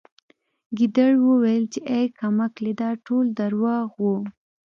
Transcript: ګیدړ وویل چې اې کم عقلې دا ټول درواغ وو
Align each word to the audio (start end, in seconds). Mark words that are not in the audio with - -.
ګیدړ 0.77 1.13
وویل 1.27 1.63
چې 1.73 1.79
اې 1.91 2.03
کم 2.19 2.35
عقلې 2.45 2.73
دا 2.81 2.89
ټول 3.05 3.25
درواغ 3.39 3.87
وو 4.03 4.17